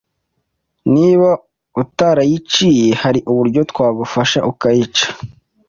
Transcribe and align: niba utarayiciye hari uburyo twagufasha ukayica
niba 0.93 1.29
utarayiciye 1.81 2.87
hari 3.01 3.19
uburyo 3.31 3.61
twagufasha 3.71 4.39
ukayica 4.51 5.05